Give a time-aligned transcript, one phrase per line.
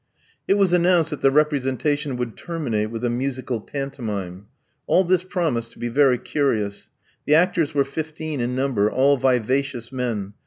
[0.47, 4.47] It was announced that the representation would terminate with a musical pantomime.
[4.87, 6.89] All this promised to be very curious.
[7.27, 10.33] The actors were fifteen in number, all vivacious men.